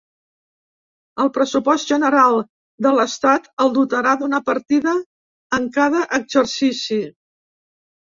[1.25, 2.39] El pressupost general
[2.87, 4.97] de l’estat el dotarà d’una partida
[5.61, 7.03] en cada exercici.